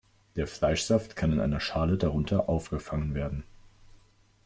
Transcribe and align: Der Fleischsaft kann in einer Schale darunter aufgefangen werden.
Der 0.35 0.47
Fleischsaft 0.47 1.15
kann 1.15 1.31
in 1.31 1.39
einer 1.39 1.59
Schale 1.59 1.95
darunter 1.95 2.49
aufgefangen 2.49 3.13
werden. 3.13 3.43